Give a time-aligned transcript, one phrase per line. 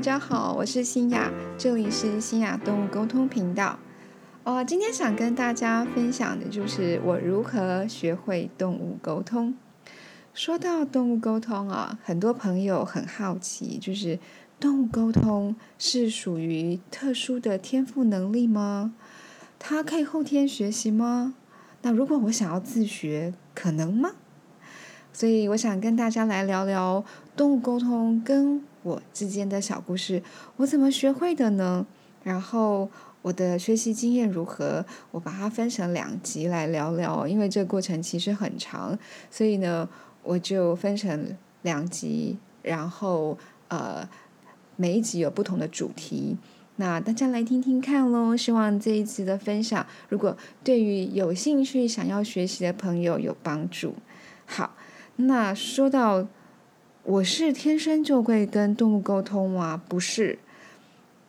[0.00, 3.78] 大家好，我是新雅，这里是新雅动物沟通频道。
[4.44, 9.54] 哦，今天想跟大家分享的就是我如何学会动物沟通。
[10.32, 14.18] 说到动物沟通啊，很多朋友很好奇，就是
[14.58, 18.94] 动物沟通是属于特殊的天赋能力吗？
[19.58, 21.34] 它可以后天学习吗？
[21.82, 24.12] 那如果我想要自学，可能吗？
[25.12, 27.04] 所以我想跟大家来聊聊
[27.36, 30.22] 动物沟通跟我之间的小故事，
[30.56, 31.84] 我怎么学会的呢？
[32.22, 32.88] 然后
[33.22, 34.84] 我的学习经验如何？
[35.10, 38.98] 我把它分成两集来聊聊，因为这个过程其实很长，
[39.30, 39.88] 所以呢，
[40.22, 43.36] 我就分成两集，然后
[43.68, 44.08] 呃，
[44.76, 46.36] 每一集有不同的主题，
[46.76, 48.36] 那大家来听听看喽。
[48.36, 53.94] 希望这一次的分享，如果对于有兴趣想要学习的朋友有帮助。
[54.46, 54.74] 好。
[55.26, 56.26] 那说到
[57.02, 59.82] 我是天生就会跟动物沟通吗？
[59.88, 60.38] 不是，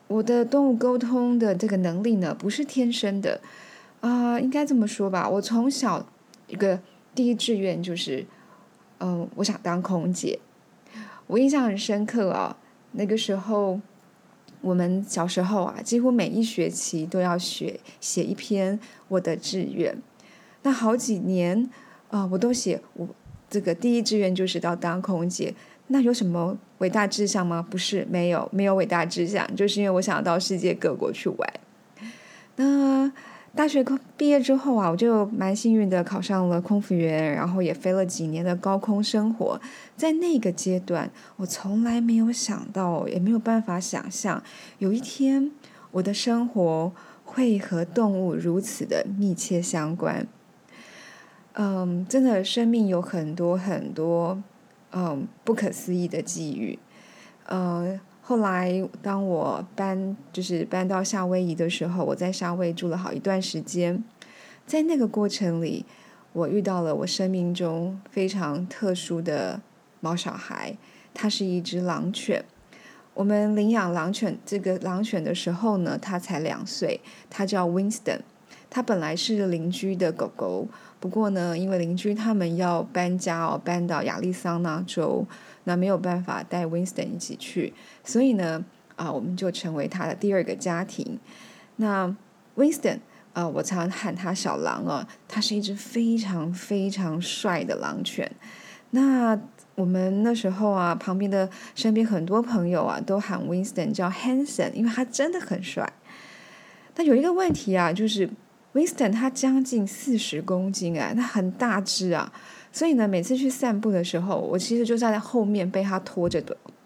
[0.08, 3.42] 我的动物沟通的这个能力呢，不是天生的
[4.02, 5.30] 啊，应该这么说吧。
[5.30, 6.06] 我从小
[6.48, 6.80] 一个
[7.16, 8.26] 第一志愿就是，
[9.00, 10.40] 嗯，我想当空姐。
[11.28, 12.58] 我印象很深刻啊，
[12.92, 13.80] 那个时候
[14.60, 19.98] 我们小时候啊，几乎每一学期都要学写一篇我的志愿。
[20.64, 21.70] 那好几年
[22.10, 23.08] 啊，我都写我。
[23.52, 25.54] 这个第一志愿就是要当空姐，
[25.88, 27.64] 那有什么伟大志向吗？
[27.70, 31.54] 不是，没有，没有伟大志向，就是因为我想要到世界各国去玩。
[32.56, 33.12] 那
[33.54, 33.84] 大学
[34.16, 39.60] 毕业之后啊，我就蛮幸运的考上了空服员，然后也飞了几年的高空生活。
[39.98, 44.42] 在那个阶段，我从来没有想到，也没有办法想象，
[44.78, 45.52] 有一天
[45.92, 46.94] 我的生活
[47.26, 50.26] 会和动物如此的密切相关。
[51.54, 54.42] 嗯，真的，生命有很多很多，
[54.92, 56.80] 嗯，不可思议的际遇。
[57.46, 64.02] 呃，后来当我搬就是搬到夏威夷的时候，我在夏威住了好一段时间，
[64.66, 65.86] 在那个过程里，
[66.31, 69.62] 我遇到了我生命中非常特殊的
[70.00, 70.78] 毛小孩，
[71.14, 72.46] 它是一只狼犬。
[73.14, 78.22] 我们领养狼犬这个狼犬的时候呢，它才两岁，它叫 Winston，
[78.72, 80.68] 它本来是邻居的狗狗。
[81.00, 85.26] 不过呢，因为邻居他们要搬家哦，搬到亚利桑那州，
[85.64, 87.74] 那没有办法带 Winston 一起去，
[88.04, 88.64] 所以呢，
[88.96, 91.20] 啊，我们就成为他的第二个家庭。
[91.78, 92.16] 那
[92.56, 93.00] Winston
[93.34, 98.31] 啊，我常喊他小狼哦，他是一只非常非常帅的狼犬。
[98.92, 99.38] 那
[99.74, 105.92] 我们那时候啊，旁边的身边很多朋友啊，都喊 Winston 叫 Hanson，因为他真的很帅。
[106.94, 108.30] 但有一个问题啊，就是。
[108.74, 112.32] Winston 他将近四十公斤啊，他很大只啊，
[112.72, 116.42] 所以呢，每次去散步的时候，我其实就在后面被他拖着，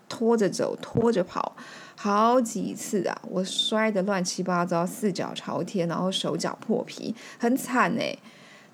[0.09, 1.55] 拖着走，拖着跑，
[1.95, 8.17] 好几次啊，我摔得乱七八糟，四脚朝天，然后手脚破皮，很惨哎。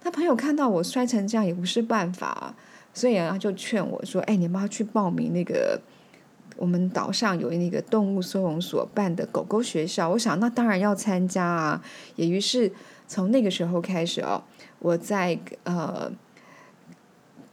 [0.04, 2.56] 他朋友看到我摔成这样也不是办法，
[2.94, 5.80] 所以啊，就劝我说：“哎，你们要去报名那个
[6.56, 11.84] 我们岛上有那个动物收容所办的狗狗学校。”我想那当然要参加啊，
[12.16, 12.72] 也于是。
[13.12, 14.42] 从那个时候开始哦，
[14.80, 16.10] 我在呃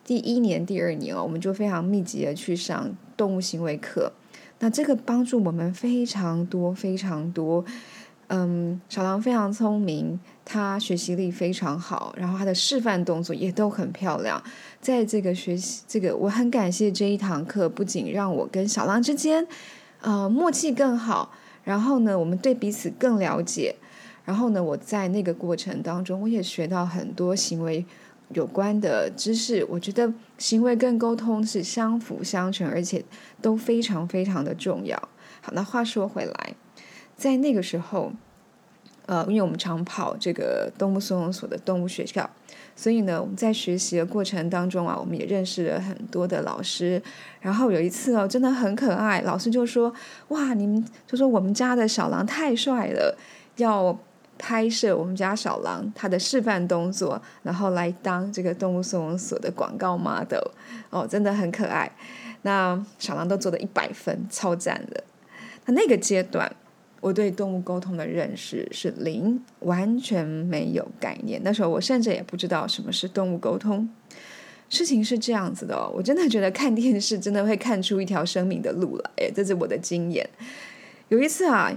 [0.05, 4.13] 第一年、第二年哦，我们就非常密集的去上动物行为课。
[4.61, 7.65] 那这个帮助我们非常多、非常多。
[8.29, 14.41] 嗯，小狼非常聪明，他学习力非常好，然后他的示范动作也都很漂亮。
[14.81, 19.45] 在这个学习，这个我很感谢这一堂课，不仅让我跟小狼之间
[20.03, 21.33] 呃默契更好，
[21.65, 23.75] 然后呢，我们对彼此更了解。
[24.29, 27.83] 然后呢，我在那个过程当中，我也学到很多行为
[28.35, 29.67] 有关的知识。
[29.71, 33.03] 我觉得行为跟沟通是相辅相成，而且
[33.41, 34.99] 都非常非常的重要。
[35.41, 36.55] 好，那话说回来，
[37.17, 38.13] 在那个时候，
[39.07, 42.29] 呃，因为我们常跑这个动物收容所的动物学校，
[42.77, 47.03] 所以呢，我们在学习的过程当中啊，我们也认识了很多的老师。
[47.41, 49.91] 然后有一次哦，真的很可爱，老师就说
[50.29, 53.17] ：“哇，你们就说我们家的小狼太帅了，
[53.57, 53.99] 要。”
[54.39, 60.49] 拍摄我们家小狼它的示范动作，然后来当这个动物收容所的广告 model
[60.91, 61.91] 哦，真的很可爱。
[62.43, 65.03] 那小狼都做的一百分，超赞的。
[65.67, 66.51] 那那个阶段，
[67.01, 71.41] 我对动物沟通的认识是零，完全没有概念。
[71.43, 73.89] 那时候我甚至也不知道什么是动物沟通。
[74.69, 80.29] 事情是这样子的哦，我真的觉得看电视真的会看出一条生命的路来，这是我的经验。
[81.09, 81.73] 有一次啊，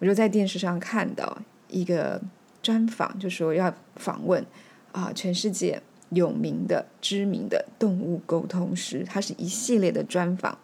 [0.00, 1.38] 我就在电视上看到。
[1.68, 2.20] 一个
[2.62, 4.44] 专访就说要访问
[4.92, 10.58] 啊，全世界有名的、知名的动物沟通师，它是一系列的专访。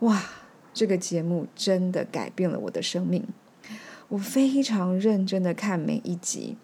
[0.00, 0.22] 哇，
[0.74, 3.26] 这个节目真的改变了我的生命。
[4.08, 6.56] 我非常认真的看每一集，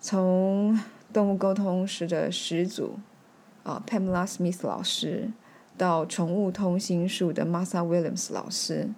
[0.00, 0.78] 从
[1.12, 2.98] 动物沟通师的始祖
[3.62, 5.30] 啊，Pamela Smith 老师，
[5.78, 8.90] 到宠物通心术的 Martha Williams 老师，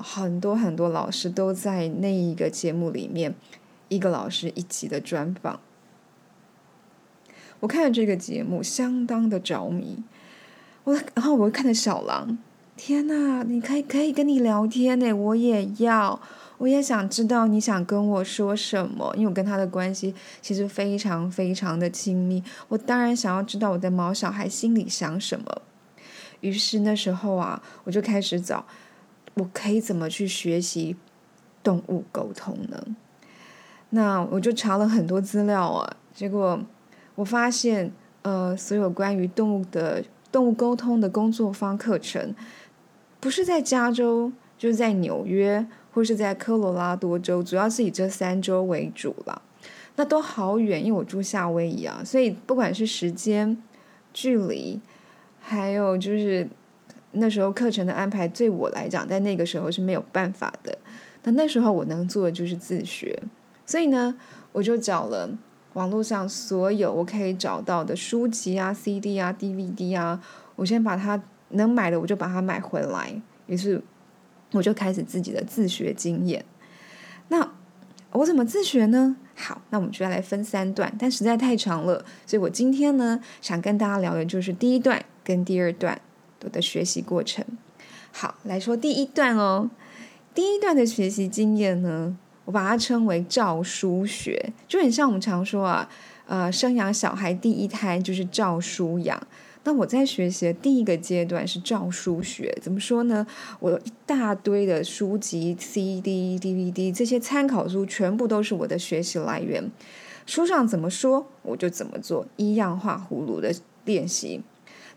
[0.00, 3.34] 很多很多老师都在那一个节目里面，
[3.88, 5.60] 一个老师一集的专访。
[7.60, 10.02] 我看了这个节目，相当的着迷。
[10.84, 12.38] 我然后我看着小狼，
[12.76, 13.42] 天哪！
[13.44, 16.20] 你可以可以跟你聊天呢，我也要，
[16.58, 22.42] 我也想知道你想跟我说什么，因为我跟他的关系其实非常非常的亲密。
[22.68, 25.62] 我当然想要知道我的毛小孩心里想什么。
[26.40, 28.66] 于是那时候啊，我就开始找，
[29.34, 30.96] 我可以怎么去学习
[31.62, 32.96] 动物沟通呢？
[33.90, 36.60] 那我就查了很多资料啊，结果。
[37.14, 37.92] 我发现，
[38.22, 40.02] 呃，所有关于动物的
[40.32, 42.34] 动物沟通的工作坊课程，
[43.20, 49.42] 不是在加州，就是在纽约，或是在科罗拉多州，主要是以这三州为主了。
[49.96, 53.62] 那都好远，因为我住夏威夷啊，所以不管是时间、
[54.14, 54.80] 距离，
[55.38, 56.48] 还有就是
[57.12, 60.76] 那时候课程的安排，对我来讲，在那个时候是没有办法的。
[61.24, 63.22] 那那时候我能做的就是自学，
[63.64, 64.16] 所以呢，
[64.52, 65.30] 我就找了。
[65.74, 70.22] 网络上所有我可以找到的书籍啊、CD 啊、DVD 啊，
[70.54, 73.22] 我先把它能买的我就把它买回来。
[73.46, 73.82] 于是
[74.50, 76.44] 我就开始自己的自学经验。
[77.28, 77.52] 那
[78.10, 79.16] 我怎么自学呢？
[79.34, 85.98] 好，那我们就要来分三段，但实在太长了，所以我今天呢想跟大家聊的就是第一段跟第二段
[86.44, 87.44] 我的学习过程。
[88.12, 89.70] 好，来说第一段哦。
[90.34, 92.16] 第一段的学习经验呢？
[92.44, 95.88] 我把它称为照书学，就很像我们常说啊，
[96.26, 99.20] 呃，生养小孩第一胎就是照书养。
[99.64, 103.24] 那我在学习的第一个阶段是照书学，怎么说呢？
[103.60, 109.70] 我有一大堆的书籍、CD、DVD 这些参考书，全部都是我的学习来源。
[110.26, 113.54] 书上怎么说，我就怎么做，一样画葫芦的
[113.84, 114.42] 练习。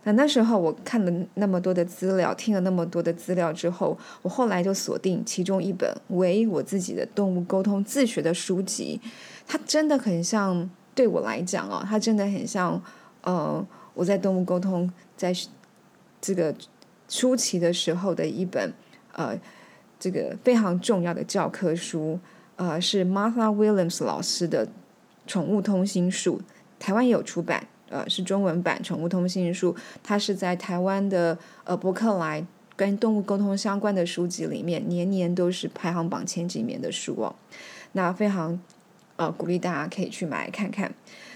[0.05, 9.01] 那那时候我看了那么多的资料，听了那么多的资料之后，我后来就锁定其中一本为我自己的动物沟通自学的书籍。
[9.47, 12.81] 它真的很像，对我来讲哦，它真的很像，
[13.21, 13.65] 呃，
[13.95, 15.33] 我在动物沟通在
[16.21, 16.53] 这个
[17.09, 18.73] 初期的时候的一本
[19.13, 19.35] 呃，
[19.99, 22.19] 这个非常重要的教科书，
[22.57, 24.67] 呃，是 Martha Williams 老师的
[25.25, 26.39] 《宠物通心术》，
[26.79, 27.67] 台湾也有出版。
[27.89, 29.73] 呃，是中文版《宠物通信书》，
[30.03, 32.45] 它是在台湾的呃博客来
[32.75, 37.35] 跟动物沟通相关的书籍里面，年年都是排行榜前几名的书哦。
[37.91, 38.59] 那非常
[39.15, 40.93] 呃鼓励大家可以去买看看。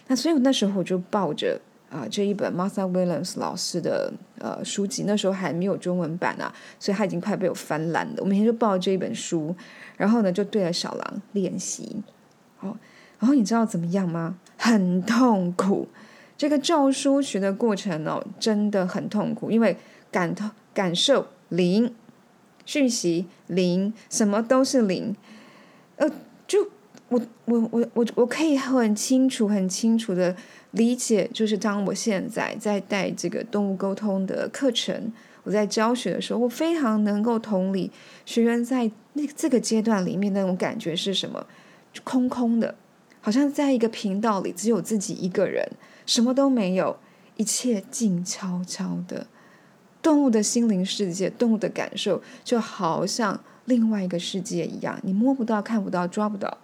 [0.07, 8.15] 那所以那时候我就抱着啊这一本 Martha Williams 老师的呃书籍，那时候还没有中文版啊，所以他已经快被我翻烂了。
[8.17, 9.55] 我每天就抱着这一本书，
[9.95, 12.01] 然后呢就对着小狼练习。
[12.59, 12.75] 哦，
[13.19, 14.35] 然后你知道怎么样吗？
[14.57, 15.87] 很痛苦。
[16.39, 19.75] 这个教书学的过程哦，真的很痛苦，因为
[20.09, 21.93] 感同感受零，
[22.65, 25.13] 讯息零，什么都是零。
[25.97, 26.09] 呃，
[26.47, 26.69] 就
[27.09, 30.33] 我我我我我可以很清楚很清楚的
[30.71, 35.11] 理解，就是当我现在在带这个动物沟通的课程，
[35.43, 37.91] 我在教学的时候，我非常能够同理
[38.25, 41.45] 学员在那这个阶段里面那种感觉是什么，
[42.05, 42.73] 空空的，
[43.19, 45.69] 好像在一个频道里只有自己一个人。
[46.09, 46.97] 什么都没有，
[47.37, 49.27] 一切静悄悄的。
[50.01, 56.57] 动物的心灵世界，动物的感受，就好像另外一个世界一样，你摸不到、看不到、抓不到。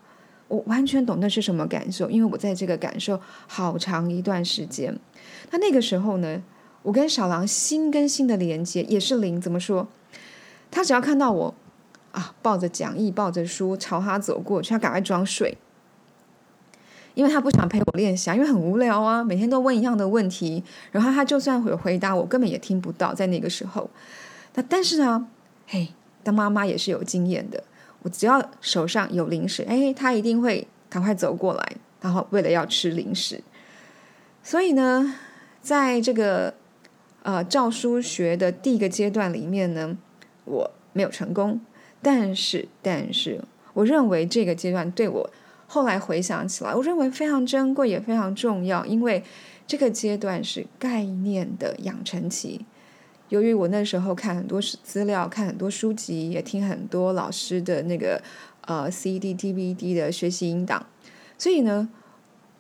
[0.47, 4.97] 我完全懂那是什么感受，因为我在这个感受好长一段时间。
[5.51, 6.41] 那那个时候呢，
[6.81, 9.39] 我跟小狼心跟心的连接也是零。
[9.39, 9.87] 怎么说？
[10.71, 11.53] 他只要看到我
[12.13, 15.55] 啊，抱着讲义、抱着书朝他走过去，他赶快装睡。
[17.15, 23.13] 因为他不想陪我练习，因为很无聊啊，每天都问一样的问题，然后他就算有回答，我根本也听不到。
[23.13, 23.89] 在那个时候，
[24.55, 25.25] 那但是呢，
[25.65, 25.87] 嘿，
[26.23, 27.63] 当妈妈也是有经验的，
[28.03, 33.41] 我只要手上有零食，哎，他一定会赶快走过来，然后为了要吃零食。
[34.43, 35.15] 所以呢，
[35.61, 36.53] 在这个
[37.23, 39.97] 呃照书学的第一个阶段里面呢，
[40.43, 41.61] 我没有成功，
[42.01, 43.41] 但是但是
[43.73, 45.29] 我认为这个阶段对我。
[45.75, 49.21] 后来回想起来，我认为非常珍贵，也非常重要，因为
[49.67, 52.65] 这个阶段是概念的养成期。
[53.27, 58.23] 由于我那时候看很多资料，看很多书籍，也听很多老师的那个
[58.61, 60.85] 呃 CD、DVD 的学习音档，
[61.37, 61.89] 所以呢，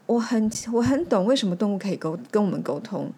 [0.07, 3.13] 我很我很懂为什么动物可以沟跟我们沟通。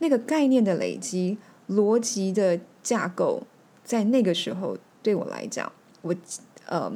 [0.00, 3.44] 那个概念的累积、逻辑的架构、
[3.82, 6.14] 在那个时候对我来讲，我
[6.66, 6.92] 呃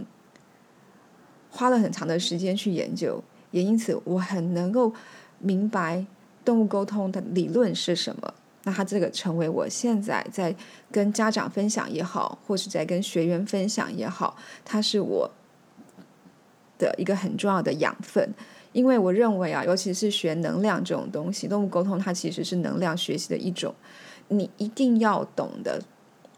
[1.55, 4.93] 花了很长的时间去研究，也因此我很能够
[5.39, 6.05] 明白
[6.45, 8.35] 动物沟通的理论是什么。
[8.65, 10.53] 那它这个成为我现在在
[10.91, 15.31] 跟家长分享也好，或是在跟学员分享也好，它是我
[16.77, 18.35] 的一个很重要的养分。
[18.73, 23.73] 因为我认为啊，尤其是学能量这种东西，动物沟通它其实是能量学习的一种。
[24.27, 25.81] 你一定要懂得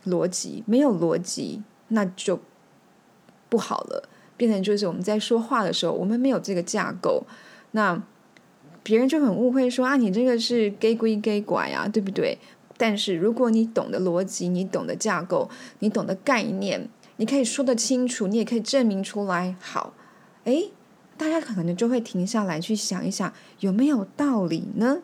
[0.04, 2.38] 逻辑，没有逻辑那就
[3.49, 7.25] 不好了，变成就是我们在说话的时候，我们没有这个架构，
[7.73, 8.02] 那。
[8.83, 12.38] 别人就很误会说啊，你这个是 gay 归 gay 拐啊，对不对？
[12.76, 15.50] 但是如果你懂得逻辑，你懂得架构，
[15.81, 19.57] 你懂得概念，你可以说得清楚，你也可以证明出来。
[19.61, 19.93] 好，
[20.45, 20.71] 诶，
[21.16, 24.99] 大家可能就会停下来去想一想，有没有道理呢？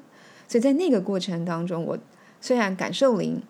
[0.46, 1.98] 所以在那个过程当中，我
[2.40, 3.42] 虽然感受零，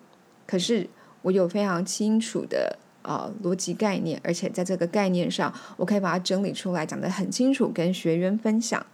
[0.47, 0.89] 可是
[1.21, 8.85] 我有非常清楚的呃逻辑概念，而且在这个概念上，我可以把它整理出来，讲得很清楚，跟学员分享。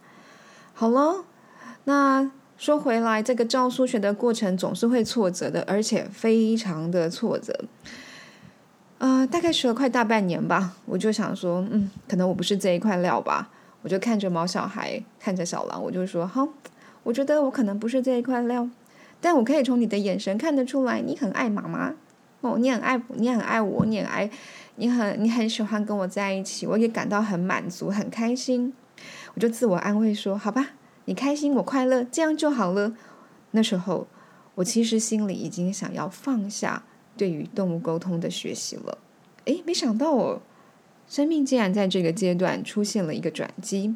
[0.73, 1.23] 好了，
[1.85, 7.65] 那说回来，这个教数学的过程总是会挫折的，而且非常的挫折。
[8.97, 13.49] 呃，大概学了快大半年吧，我就想说，嗯，可能我不是这一块料吧。
[13.81, 16.45] 我就看着毛小孩，看着小狼，我就说，好，
[17.03, 18.67] 我觉得我可能不是这一块料，
[19.21, 21.93] 但我可以从你的眼神看得出来，你很爱妈妈
[22.41, 24.29] 哦，你很爱，你很爱我，你很爱，
[24.75, 28.73] 你很你很喜欢跟我在一起，我也感到很满足，很开心。
[29.33, 30.69] 我就自我安慰说：“好吧，
[31.05, 32.95] 你开心，我快乐，这样就好了。”
[33.51, 34.07] 那时候，
[34.55, 36.83] 我其实心里已经想要放下
[37.17, 38.97] 对于动物沟通的学习了。
[39.45, 40.41] 诶，没想到哦，
[41.07, 43.95] 生命竟然在这个阶段出现了一个转机。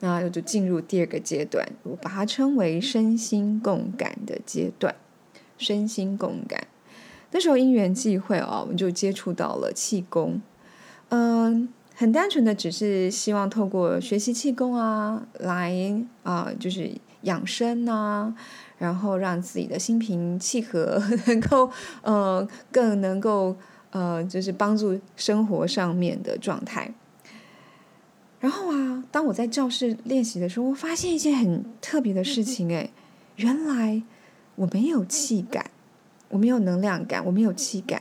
[0.00, 4.96] 那我就进入第二个阶段，我把它称为身心共感的阶段。
[5.58, 6.68] 身心共感，
[7.32, 10.40] 那时候因缘际会哦，我们就接触到了气功。
[11.10, 11.68] 嗯。
[12.00, 15.70] 很单纯的，只是希望透过学习气功啊，来
[16.22, 16.90] 啊，就是
[17.24, 18.34] 养生啊，
[18.78, 21.70] 然后让自己的心平气和，能够
[22.00, 23.54] 呃更能够
[23.90, 26.94] 呃，就是帮助生活上面的状态。
[28.38, 32.88] 然后啊，当我在教室练习的时候，我发现一件很特别的事情，哎，
[33.36, 34.02] 原来
[34.54, 35.70] 我没有气感，
[36.30, 38.00] 我没有能量感，我没有气感。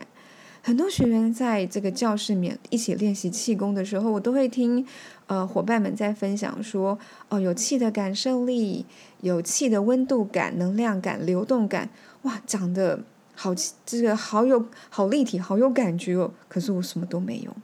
[0.62, 4.86] 很多学员在这个教室面一起练习气功的时候，我都会听
[5.28, 8.86] 呃伙伴们在分享说，哦，有气的感受力，
[9.22, 11.90] 有气的温度感、能量感、流动感，
[12.24, 13.02] 哇，长得
[13.36, 13.54] 好，
[13.86, 16.32] 这个好有好立体，好有感觉哦。
[16.48, 17.56] 可是我什么都没有，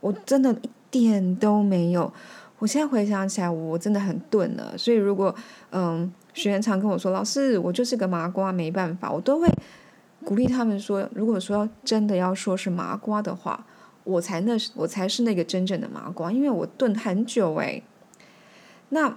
[0.00, 2.12] 我真的一点都没有。
[2.60, 4.78] 我现在回想起来，我真的很钝了。
[4.78, 5.34] 所以如果
[5.72, 9.48] 嗯学员常跟我说，老师，我就是个麻瓜，没办法，我都会。
[10.22, 13.64] 鼓励他们说：“如果说真的要说是麻瓜的话，
[14.04, 17.80] 我才那是我才是那个真正的麻瓜，因为我炖很久哎。
[18.90, 19.16] 那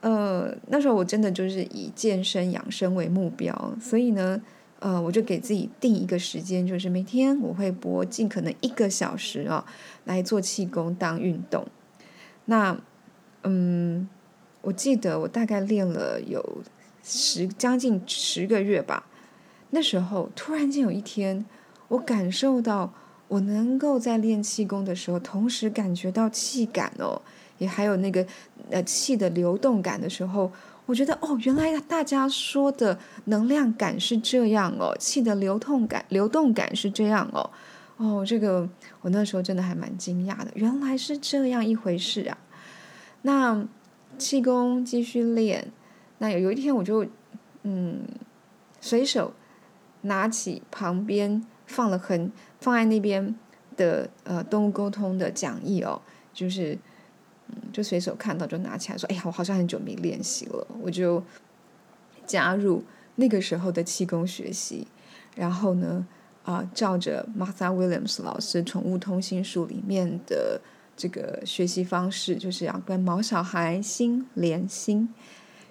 [0.00, 4.40] 呃那时候我真的就是以健身养生为目标，所以呢
[4.78, 9.66] 呃我就给自己定一个时间，就是每天我会播尽可能一个小时啊
[10.06, 11.66] 来做气功当运动。
[12.50, 12.76] 那
[13.44, 14.08] 嗯
[14.62, 16.62] 我记得我大概练了有
[17.04, 19.04] 十将近十个月吧。”
[19.70, 21.44] 那时候突然间有一天，
[21.88, 22.90] 我感受到
[23.28, 27.20] 我能够在练气功的时候，同时感觉到气感哦，
[27.58, 28.26] 也还有那个
[28.70, 30.50] 呃气的流动感的时候，
[30.86, 37.50] 我觉得哦，原来大家说的能量感是这样哦，气的流动感、流动感是这样哦，
[37.98, 38.68] 哦，这个
[39.02, 42.38] 我那时候真的还蛮惊讶的，原来是这样一回事啊。
[43.22, 43.64] 那
[44.16, 45.70] 气功继续练，
[46.18, 47.06] 那有有一天我就
[47.62, 48.00] 嗯
[48.80, 49.34] 随手。
[50.02, 53.34] 拿起旁边放了很放在那边
[53.76, 56.00] 的呃动物沟通的讲义哦，
[56.32, 56.78] 就是
[57.48, 61.20] 嗯就随手看到就拿起来说，哎呀，我好像很久没练习了，我就
[62.24, 62.84] 加入
[63.16, 64.86] 那个时候的气功学习，
[65.34, 66.06] 然后呢
[66.48, 70.58] 啊照着 Martha Williams 老师《宠物通信术》里面的
[70.96, 75.12] 这个学习方式，就是要跟毛小孩心连心，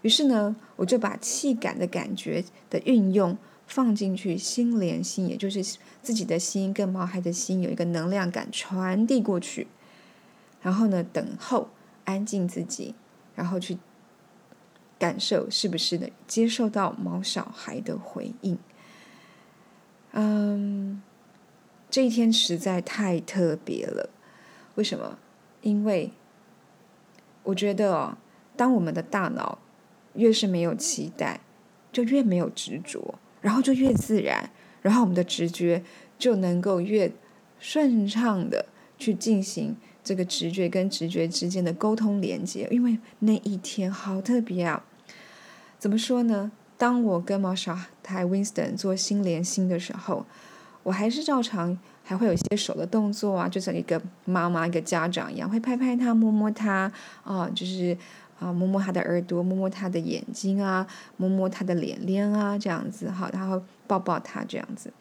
[0.04, 3.36] 于是呢我就把气感的感觉的运用。
[3.70, 5.62] 放进去，心连心，也就是
[6.02, 9.68] 自己的心跟毛孩的心有一个能量感传递过去，
[10.62, 11.68] 然后呢，等候
[12.06, 12.96] 安静自己，
[13.36, 13.78] 然后去
[14.98, 18.58] 感受是不是能接受到毛小孩的回应。
[20.20, 21.00] 嗯，
[21.92, 24.10] 这一天实在太特别了。
[24.74, 25.20] 为什么？
[25.62, 26.12] 因为
[27.44, 28.18] 我觉得哦，
[28.56, 29.60] 当我们的大脑
[30.16, 31.42] 越是没有期待，
[31.92, 33.20] 就越没有执着。
[33.42, 34.50] 然后就越自然，
[34.82, 35.84] 然后我们的直觉
[36.18, 37.12] 就能够越
[37.60, 38.66] 顺畅的
[38.98, 42.68] 去进行这个直觉跟直觉之间的沟通连接。
[42.72, 44.84] 因为那一天好特别啊！
[45.78, 46.52] 怎么说呢？
[46.76, 50.26] 当我跟毛小孩 Winston 做心连心的时候，
[50.84, 56.92] 我还是照常还会有一些手的动作啊，就像一个妈妈、一个家长一样，会拍拍他、摸摸他
[57.24, 57.98] 啊，就是
[58.40, 60.88] 啊，摸摸他的耳朵、摸摸他的眼睛啊，
[61.18, 64.92] 摸摸他的脸脸啊，这样子哈，然后抱抱他这样子。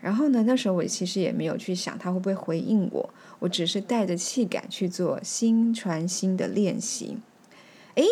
[0.00, 3.10] 然后呢，那时候我其实也没有去想他会不会回应我，
[3.40, 7.18] 我只是带着气感去做心传心的练习。
[7.96, 8.04] 诶，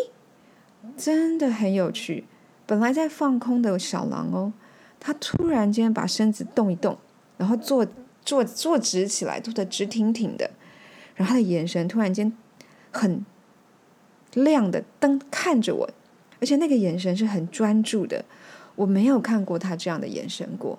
[0.96, 2.24] 真的很有趣。
[2.68, 4.52] 本来在放空的小狼哦，
[5.00, 6.98] 他突然间把身子动一动，
[7.38, 7.86] 然后坐
[8.22, 10.50] 坐坐直起来，坐得直挺挺的，
[11.16, 12.30] 然后他的眼神突然间
[12.92, 13.24] 很
[14.34, 15.90] 亮的瞪看着我，
[16.40, 18.26] 而且那个眼神是很专注的，
[18.76, 20.78] 我没有看过他这样的眼神过。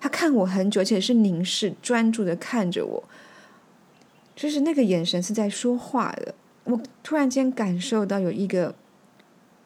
[0.00, 3.04] 他看我很久，而且是凝视、专注的看着我，
[4.34, 6.34] 就是那个眼神是在说话的。
[6.64, 8.74] 我突然间感受到有一个。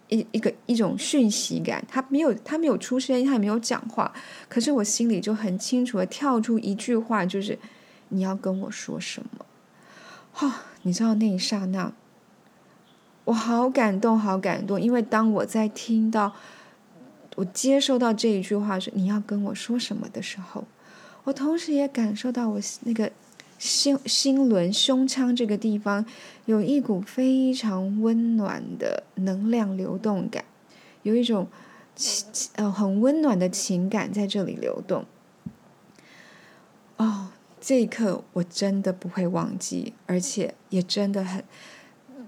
[0.09, 4.13] 一一个一种讯息感，他没有他没有出声，他也没有讲话，
[4.49, 7.59] 可是我心里就很清楚的跳出一句话，就是
[8.11, 9.45] 你要跟我说什么？
[10.33, 11.93] 哈，你知道那一刹那，
[13.25, 16.33] 我好感动，好感动，因为当我在听到
[17.37, 20.65] 我接收到这一句话是你要跟我说什么的时候，
[21.25, 23.11] 我同时也感受到我那个。
[23.59, 26.05] 心心轮胸腔这个地方
[26.45, 30.45] 有一股非常温暖的能量流动感，
[31.03, 31.49] 有一种
[32.57, 35.05] 呃很温暖的情感在这里流动。
[36.99, 37.29] 哦，
[37.61, 41.43] 这一刻我真的不会忘记，而且也真的很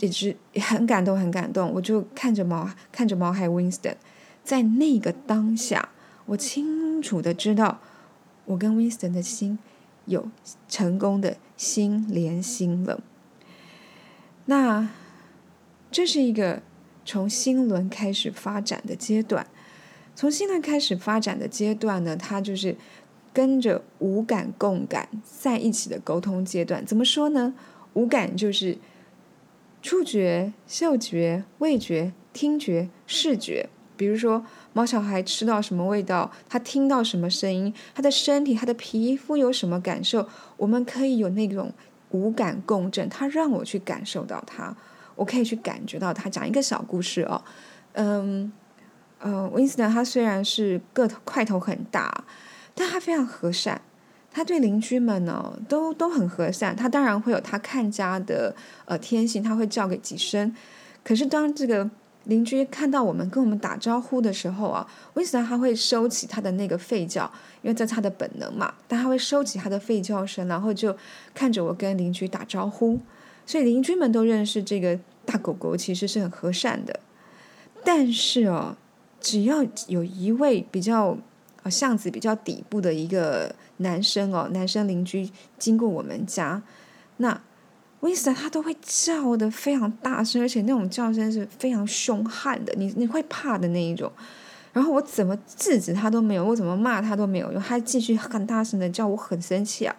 [0.01, 1.71] 也是很感动，很感动。
[1.75, 3.97] 我就看着毛看着毛孩 Winston，
[4.43, 5.91] 在那个当下，
[6.27, 7.81] 我清楚的知道
[8.47, 9.59] 我跟 Winston 的心。
[10.09, 10.29] 有
[10.69, 13.01] 成功的心连心了，
[14.47, 14.89] 那
[15.91, 16.63] 这是一个
[17.05, 19.47] 从心轮开始发展的阶段。
[20.17, 22.77] 从心轮开始发展的阶段呢，它就是
[23.33, 26.85] 跟着五感共感在一起的沟通阶段。
[26.85, 27.55] 怎么说呢？
[27.93, 28.79] 五感就是
[29.81, 33.69] 触觉、嗅觉、味觉、听觉、视觉。
[33.97, 34.45] 比如说。
[34.79, 40.25] 猫小孩吃到什么味道，他听到什么声音，他的身体、他的皮肤有什么感受，
[40.57, 41.73] 我们可以有那种
[42.11, 43.09] 五感共振。
[43.09, 44.73] 他让我去感受到他，
[45.17, 46.31] 我可以去感觉到他。
[46.31, 47.43] 讲一个小故事哦，
[47.95, 48.53] 嗯，
[49.19, 52.23] 呃，Winston 他虽然是个头块头很大，
[52.77, 53.83] 但他非常和善，
[54.31, 56.77] 他对邻居们呢都都很和善。
[56.77, 60.55] 他当然会有他看家的呃天性，他会叫个几声。
[61.03, 61.91] 可是当这个
[62.29, 67.25] 邻居看到我们跟我们打招呼的时候啊，为什么他会收起他的那个吠叫？
[67.63, 68.75] 因为这是他的本能嘛。
[68.87, 70.95] 但他会收起他的吠叫声，然后就
[71.35, 73.01] 看着我跟邻居打招呼。
[73.47, 77.01] 所以邻居们都认识这个大狗狗其实是很和善的。
[77.83, 78.77] 但是哦，
[79.21, 81.17] 只要有一位比较
[81.63, 86.63] 啊巷子比较底部的一个男生哦，男生邻居经过我们家，
[87.17, 87.41] 那。
[88.01, 94.11] 威斯他都会叫的非常大声，而且那种叫声是非常凶悍的，你你会怕的那一种。
[94.73, 99.97] 然后我怎么制止他都没有，我怎么骂他都没有用，他继续很大声的叫，我很生气啊。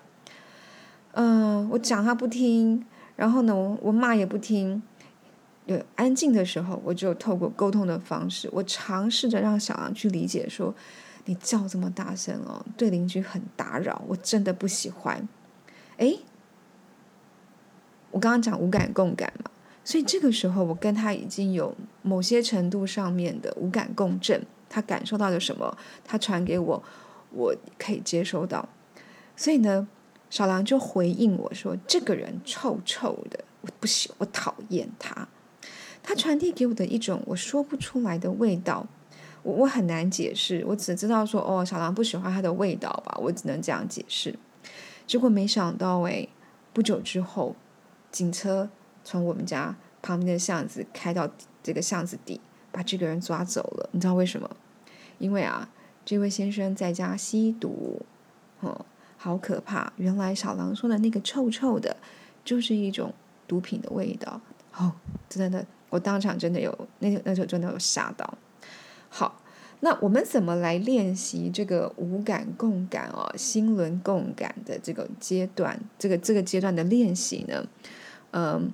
[1.11, 2.85] 嗯，我讲他不听，
[3.17, 4.81] 然后呢，我我骂也不听。
[5.65, 10.73] 有安静的时候，我就透过沟通的方式，我尝试着让小杨去理解，说
[11.25, 15.27] 你叫这么大声哦，对邻居很打扰，我真的不喜欢。
[15.97, 16.19] 诶。
[18.11, 19.51] 我刚刚讲无感共感嘛，
[19.83, 26.83] 所以这个时候我跟他已经有某些程度上面的无感共振，他感受到了什么，他传给我，
[27.31, 28.67] 我可以接收到。
[29.35, 29.87] 所以呢，
[30.29, 35.27] 小狼就回应我说：“这个人臭臭的，我不喜，我讨厌他。
[36.01, 38.87] 他传递给我的一种我说不出来的味道，
[39.43, 44.33] 我我很难解释，我只知道说哦，小狼不喜欢他的味道吧，我只能这样解释。
[45.05, 46.27] 结果没想到，哎，
[46.73, 47.55] 不久之后。”
[48.11, 48.69] 警车
[49.03, 51.29] 从我们家旁边的巷子开到
[51.61, 52.39] 这个巷子底，
[52.71, 53.89] 把这个人抓走了。
[53.91, 54.49] 你知道为什么？
[55.17, 55.69] 因为啊，
[56.05, 58.01] 这位先生在家吸毒，
[58.61, 58.85] 哦，
[59.17, 59.91] 好可怕！
[59.97, 61.97] 原来小狼说的那个臭臭的，
[62.45, 63.13] 就是一种
[63.47, 64.39] 毒品的味道。
[64.77, 64.93] 哦，
[65.27, 68.37] 真的，我当场真的有那那时候真的有吓到。
[69.09, 69.41] 好，
[69.81, 75.77] 那我们怎么来练习这个五感共感哦，心轮共感的这个阶段？
[75.97, 77.67] 这个这个阶段的练习呢？
[78.31, 78.71] 嗯，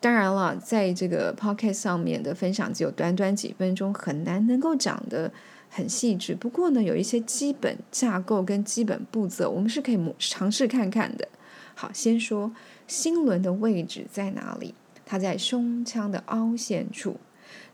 [0.00, 5.32] 当然了，在这个 podcast 上面的分享只有短短几分钟，很难能够讲的
[5.68, 6.34] 很细致。
[6.34, 11.28] 不过呢，有一些基本架构跟基本步骤，我们是可以尝试看看的。
[11.74, 12.52] 好，先说
[12.86, 14.74] 心轮的位置在哪里？
[15.04, 17.18] 它在胸腔的凹陷处。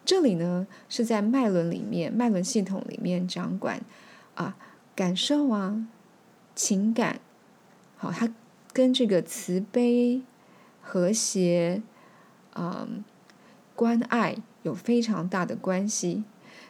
[0.05, 3.81] 这里呢是在脉轮里面，脉轮系统里面掌管
[4.35, 4.57] 啊
[4.95, 5.87] 感受啊
[6.55, 7.21] 情感。
[7.97, 8.33] 好，它
[8.73, 10.21] 跟这个慈悲、
[10.85, 11.83] 和谐、
[12.55, 13.03] 嗯
[13.75, 16.23] 关爱有非常大的关系。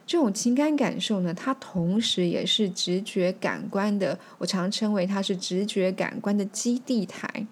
[0.07, 7.47] 这种情感感受呢，它同时也是直觉感官的，我常称为它是直觉感官的基地台。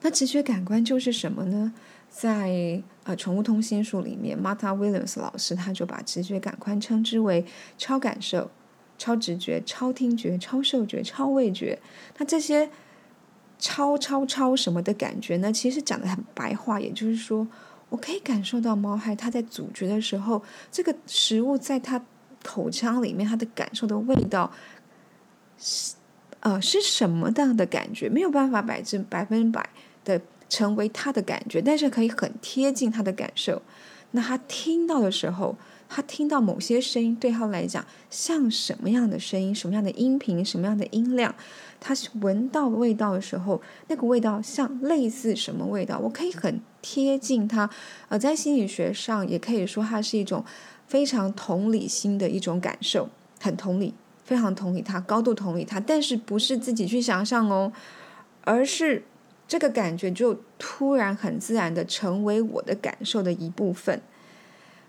[0.00, 1.74] 那直觉感官就是什么呢？
[2.08, 7.44] 在呃宠物通心术里面，Martha Williams 老师他就把直觉感官称之为
[7.76, 8.50] 超感受、
[8.96, 11.78] 超直觉、超听觉、超嗅觉、超味觉。
[12.18, 12.70] 那这些
[13.58, 15.52] 超超超什么的感觉呢？
[15.52, 17.46] 其实讲的很白话，也就是说。
[17.90, 22.02] 我可以感受到猫孩他在咀嚼的时候，这个食物在它
[22.42, 24.50] 口腔里面，它的感受的味道
[25.56, 25.94] 是
[26.40, 28.08] 呃是什么样的感觉？
[28.08, 29.68] 没有办法百分百分百
[30.04, 33.62] 的成为他的感觉，但是可以很贴近他的感受。
[34.10, 35.56] 那他听到的时候，
[35.94, 39.54] 他听到某些声音，对他来讲像什么样的声音？
[39.54, 40.44] 什么样的音频？
[40.44, 41.32] 什么样的音量？
[41.78, 46.00] 他闻到味道的时候，那个味道像类似什么味道？
[46.00, 47.70] 我可以很贴近他，
[48.10, 50.44] 呃，在心理学上也可以说它是一种
[50.88, 53.08] 非常同理心的一种感受，
[53.40, 57.72] 很同理，非常同理他，高度同理他，但是不是自己去想象哦，
[58.40, 59.04] 而是
[59.46, 64.02] 这个感觉就突然很自然的成为我的感受的一部分。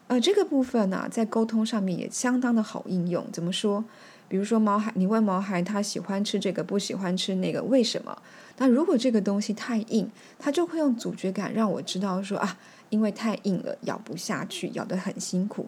[0.08, 3.26] 呃，这个部分呢，在沟通上面也相当的好应用。
[3.32, 3.84] 怎么说？
[4.28, 8.18] 比如说毛孩，你问毛孩他喜欢吃这个，不喜欢吃那个，为什么？
[8.58, 12.58] 那如果这个东西太硬，他就会用咀嚼感让我知道说啊，
[12.90, 15.68] 因为太硬了，咬不下去，咬得很辛苦。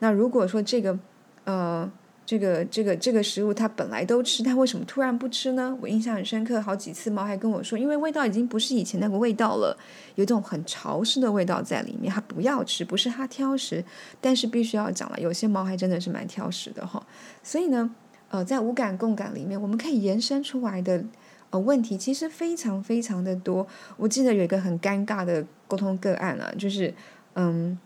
[0.00, 0.98] 那如果说这个，
[1.44, 1.90] 呃。
[2.30, 5.76] 这个这个这个食物，它本来都吃，它为什么突然不吃呢？
[5.80, 9.76] 我印象很深刻，好几次猫还跟我说，因为味道已经不是以前那个味道了，
[10.14, 13.84] 有种很潮湿的味道在里面，它不要吃，不是它挑食，
[14.20, 17.04] 但是必须要讲了，有些猫还真的是蛮挑食的哈。
[17.42, 17.92] 所以呢，
[18.28, 21.02] 呃，在无感共感里面，我们可以延伸出来的
[21.50, 23.66] 呃问题，其实非常非常的多。
[23.96, 26.94] 我记得有一个很尴尬的沟通个案啊，就是
[27.34, 27.76] 嗯，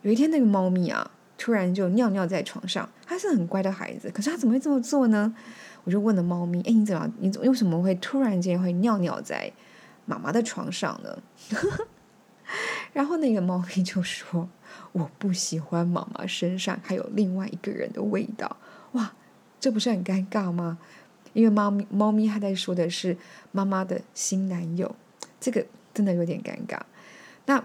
[0.00, 1.08] 有一天那个猫咪啊。
[1.42, 5.34] 突然就尿尿在床上，他是很乖的孩子，可是他怎么会这么做呢？
[5.82, 9.52] 我就问了猫咪：“哎，你怎么，你怎为什么会突然间会尿尿在
[10.06, 11.20] 妈妈的床上呢？”
[12.94, 14.48] 然后那个猫咪就说
[14.92, 18.56] ：“我不喜欢妈妈身上还有另外一个人的味道。”
[18.92, 19.12] 哇，
[19.58, 20.78] 这不是很尴尬吗？
[21.32, 23.16] 因为猫咪猫咪它在说的是
[23.50, 24.94] 妈妈的新男友，
[25.40, 26.78] 这个真的有点尴尬。
[27.46, 27.64] 那。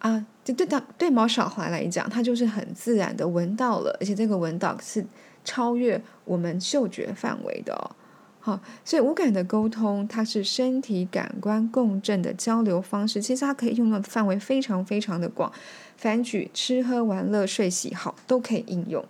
[0.00, 5.04] 啊，就对他对毛小华来讲，他就是很自然的闻到了，而且这个闻到是
[5.42, 7.96] 超越我们嗅觉范围的哦。
[8.40, 15.50] 好，所以无感的沟通，它是身体感官共振的交流方式，其实它可以用的范围非常非常的广，
[15.96, 19.02] 反举吃喝玩乐睡喜好都可以应用。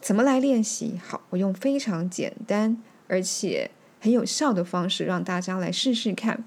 [0.00, 0.98] 怎么来练习？
[1.06, 6.42] 好，我用非常简单而且很有效的方式，让大家来试试看。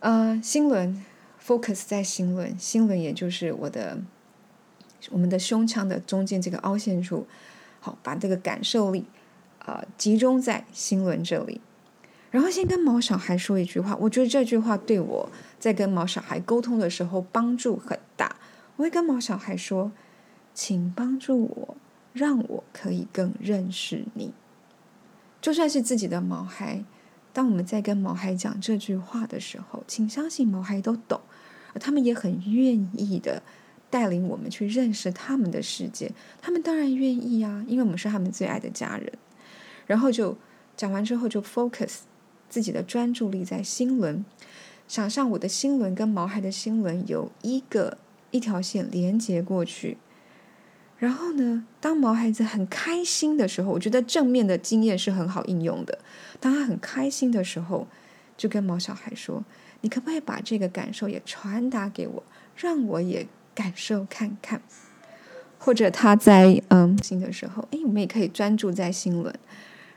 [0.00, 1.04] 呃，新轮。
[1.44, 3.98] Focus 在心轮，心轮也就是我的
[5.10, 7.26] 我们的胸腔的中间这个凹陷处，
[7.80, 9.06] 好，把这个感受力
[9.58, 11.60] 啊集中在心轮这里。
[12.30, 18.36] 然后先跟毛小孩说一句话，我觉得这句话对我在跟毛小孩沟通的时候帮助很大。
[18.76, 19.90] 我会跟毛小孩说
[20.54, 21.76] ：“请帮助我，
[22.12, 24.32] 让我可以更认识你。”
[25.42, 26.84] 就算是自己的毛孩，
[27.32, 31.20] 当我们在跟毛孩讲这句话的时候，请相信毛孩都懂。
[31.78, 33.42] 他们也很愿意的
[33.88, 39.12] 带领我们去认识他们的世界，他们当然愿意啊，因为我们是他们最爱的家人。
[39.86, 40.36] 然后就
[40.76, 41.98] 讲完之后，就 focus
[42.48, 44.24] 自己的专注力在心轮，
[44.86, 47.98] 想象我的心轮跟毛孩的心轮有一个
[48.30, 49.98] 一条线连接过去。
[50.98, 55.98] 然后呢，当毛孩子很开心的时候，我觉得正面的经验是很好应用的。
[56.38, 57.88] 当他很开心的时候，
[58.36, 59.42] 就跟毛小孩说。
[59.82, 62.22] 你可不可以把这个感受也传达给我，
[62.56, 64.60] 让我也感受看看？
[65.58, 69.34] 或者他在嗯心的时候，哎，我们也可以专注在心轮，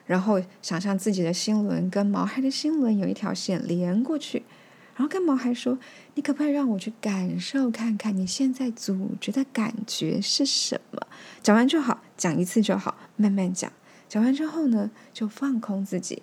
[0.05, 4.43] 然后想象自己的心轮跟毛孩的心轮有一条线连过去，
[4.95, 5.79] 然后跟毛孩说
[6.15, 10.99] ：“你可不可以让我去感受看看你现在组织的感觉是什么？”
[11.41, 13.71] 讲完就好，讲一次就好，慢慢讲。
[14.09, 16.21] 讲完之后呢，就放空自己。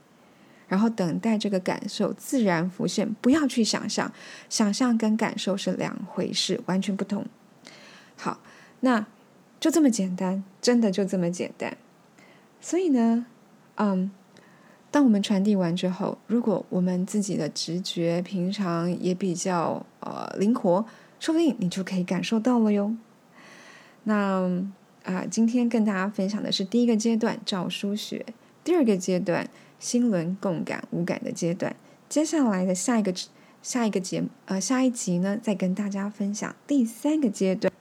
[0.70, 4.12] 然后等待这个感受自然浮现，不要去想象，
[4.48, 7.26] 想象跟感受是两回事，完全不同。
[8.16, 8.40] 好，
[8.78, 9.04] 那
[9.59, 11.76] 就这么简单，真的就这么简单。
[12.61, 13.26] 所以呢，
[13.74, 14.12] 嗯，
[14.92, 20.87] 当我们传递完之后，如果我们自己的直觉平常也比较呃灵活，
[21.18, 22.94] 说不定你就可以感受到了哟。
[24.04, 24.48] 那
[25.02, 28.24] 啊，今天跟大家分享的是第一个阶段照书学，
[28.62, 29.48] 第二个阶段
[29.81, 31.75] 心轮共感无感的阶段。
[32.09, 33.12] 接下来的下一个
[33.61, 37.73] 下一个节呃下一集呢，再跟大家分享第三个阶段，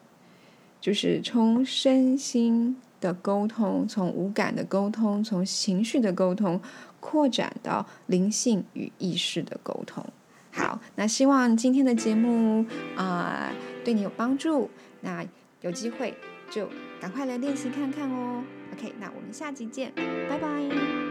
[0.81, 2.77] 就是从身心。
[3.01, 6.59] 的沟通，从无感的沟通，从情绪的沟通，
[6.99, 10.05] 扩展到灵性与意识的沟通。
[10.51, 12.65] 好，那希望今天的节目
[12.97, 13.53] 啊
[13.85, 14.69] 对你有帮助。
[14.99, 15.25] 那
[15.61, 16.13] 有机会
[16.51, 16.67] 就
[16.99, 18.43] 赶快来练习看看哦。
[18.73, 19.93] OK，那我们下集见，
[20.29, 21.08] 拜拜。